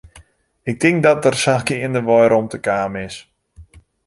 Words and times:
Ik 0.71 0.77
tink 0.79 0.97
dat 1.05 1.21
der 1.23 1.37
sa 1.43 1.55
geandewei 1.67 2.25
rûmte 2.31 2.59
kaam 2.65 2.93
is. 3.05 3.15